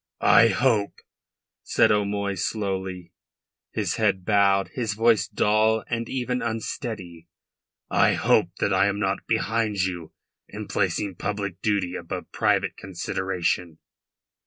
[0.33, 0.93] "I hope,"
[1.61, 3.13] said O'Moy slowly,
[3.69, 7.27] his head bowed, his voice dull and even unsteady,
[7.87, 10.11] "I hope that I am not behind you
[10.49, 13.77] in placing public duty above private consideration.